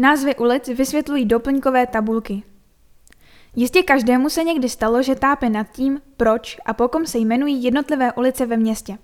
Názvy 0.00 0.36
ulic 0.36 0.68
vysvětlují 0.68 1.24
doplňkové 1.24 1.86
tabulky. 1.86 2.42
Jistě 3.56 3.82
každému 3.82 4.30
se 4.30 4.44
někdy 4.44 4.68
stalo, 4.68 5.02
že 5.02 5.14
tápe 5.14 5.48
nad 5.48 5.70
tím, 5.72 6.00
proč 6.16 6.56
a 6.66 6.74
po 6.74 6.88
kom 6.88 7.06
se 7.06 7.18
jmenují 7.18 7.64
jednotlivé 7.64 8.12
ulice 8.12 8.46
ve 8.46 8.56
městě. 8.56 8.98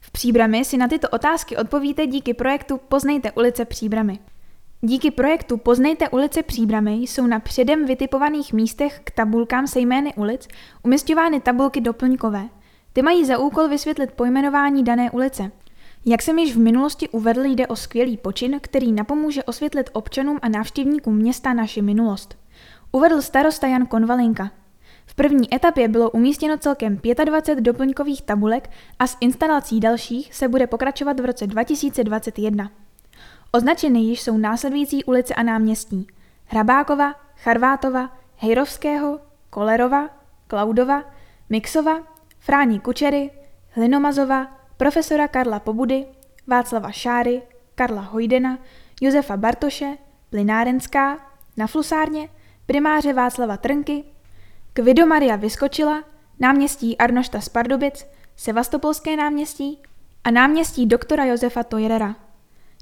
V 0.00 0.10
Příbrami 0.10 0.64
si 0.64 0.76
na 0.76 0.88
tyto 0.88 1.08
otázky 1.08 1.56
odpovíte 1.56 2.06
díky 2.06 2.34
projektu 2.34 2.80
Poznejte 2.88 3.32
ulice 3.32 3.64
Příbramy. 3.64 4.18
Díky 4.80 5.10
projektu 5.10 5.56
Poznejte 5.56 6.08
ulice 6.08 6.42
Příbramy 6.42 6.92
jsou 6.92 7.26
na 7.26 7.40
předem 7.40 7.86
vytipovaných 7.86 8.52
místech 8.52 9.00
k 9.04 9.10
tabulkám 9.10 9.66
se 9.66 9.80
jmény 9.80 10.14
ulic 10.14 10.48
umistovány 10.82 11.40
tabulky 11.40 11.80
doplňkové. 11.80 12.48
Ty 12.92 13.02
mají 13.02 13.24
za 13.24 13.38
úkol 13.38 13.68
vysvětlit 13.68 14.12
pojmenování 14.12 14.84
dané 14.84 15.10
ulice. 15.10 15.50
Jak 16.06 16.22
jsem 16.22 16.38
již 16.38 16.54
v 16.54 16.58
minulosti 16.58 17.08
uvedl, 17.08 17.44
jde 17.44 17.66
o 17.66 17.76
skvělý 17.76 18.16
počin, 18.16 18.58
který 18.60 18.92
napomůže 18.92 19.42
osvětlit 19.42 19.90
občanům 19.92 20.38
a 20.42 20.48
návštěvníkům 20.48 21.16
města 21.16 21.52
naši 21.52 21.82
minulost. 21.82 22.38
Uvedl 22.92 23.22
starosta 23.22 23.66
Jan 23.66 23.86
Konvalinka. 23.86 24.50
V 25.06 25.14
první 25.14 25.54
etapě 25.54 25.88
bylo 25.88 26.10
umístěno 26.10 26.58
celkem 26.58 27.00
25 27.24 27.62
doplňkových 27.62 28.22
tabulek 28.22 28.70
a 28.98 29.06
s 29.06 29.16
instalací 29.20 29.80
dalších 29.80 30.34
se 30.34 30.48
bude 30.48 30.66
pokračovat 30.66 31.20
v 31.20 31.24
roce 31.24 31.46
2021. 31.46 32.70
Označeny 33.52 34.00
již 34.00 34.22
jsou 34.22 34.38
následující 34.38 35.04
ulice 35.04 35.34
a 35.34 35.42
náměstí. 35.42 36.06
Hrabákova, 36.44 37.14
Charvátova, 37.36 38.10
Hejrovského, 38.36 39.20
Kolerova, 39.50 40.08
Klaudova, 40.46 41.04
Mixova, 41.50 41.98
Frání 42.38 42.80
Kučery, 42.80 43.30
Hlinomazova, 43.70 44.63
profesora 44.76 45.28
Karla 45.28 45.60
Pobudy, 45.60 46.06
Václava 46.46 46.90
Šáry, 46.90 47.42
Karla 47.74 48.00
Hojdena, 48.00 48.58
Josefa 49.00 49.36
Bartoše, 49.36 49.96
Plinárenská, 50.30 51.18
na 51.56 51.66
Flusárně, 51.66 52.28
primáře 52.66 53.12
Václava 53.12 53.56
Trnky, 53.56 54.04
Kvido 54.72 55.06
Maria 55.06 55.36
Vyskočila, 55.36 56.04
náměstí 56.40 56.98
Arnošta 56.98 57.40
Spardubic, 57.40 58.06
Sevastopolské 58.36 59.16
náměstí 59.16 59.82
a 60.24 60.30
náměstí 60.30 60.86
doktora 60.86 61.24
Josefa 61.24 61.62
Tojrera. 61.62 62.16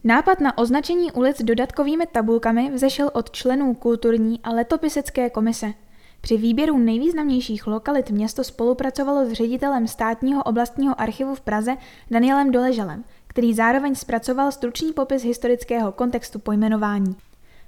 Nápad 0.04 0.40
na 0.40 0.58
označení 0.58 1.12
ulic 1.12 1.42
dodatkovými 1.42 2.06
tabulkami 2.06 2.70
vzešel 2.70 3.10
od 3.12 3.30
členů 3.30 3.74
kulturní 3.74 4.40
a 4.42 4.50
letopisecké 4.50 5.30
komise. 5.30 5.74
Při 6.22 6.36
výběru 6.36 6.78
nejvýznamnějších 6.78 7.66
lokalit 7.66 8.10
město 8.10 8.44
spolupracovalo 8.44 9.26
s 9.26 9.32
ředitelem 9.32 9.88
státního 9.88 10.42
oblastního 10.42 11.00
archivu 11.00 11.34
v 11.34 11.40
Praze 11.40 11.76
Danielem 12.10 12.50
Doleželem, 12.50 13.04
který 13.26 13.54
zároveň 13.54 13.94
zpracoval 13.94 14.52
stručný 14.52 14.92
popis 14.92 15.22
historického 15.22 15.92
kontextu 15.92 16.38
pojmenování. 16.38 17.16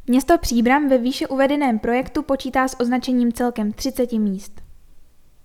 Město 0.06 0.38
Příbram 0.38 0.88
ve 0.88 0.98
výše 0.98 1.26
uvedeném 1.26 1.78
projektu 1.78 2.22
počítá 2.22 2.68
s 2.68 2.80
označením 2.80 3.32
celkem 3.32 3.72
30 3.72 4.12
míst. 4.12 4.63